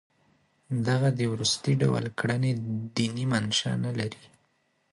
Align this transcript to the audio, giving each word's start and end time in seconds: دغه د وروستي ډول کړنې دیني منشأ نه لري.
دغه 0.87 1.09
د 1.19 1.21
وروستي 1.31 1.73
ډول 1.81 2.05
کړنې 2.19 2.51
دیني 2.97 3.25
منشأ 3.33 3.71
نه 3.85 3.91
لري. 3.99 4.23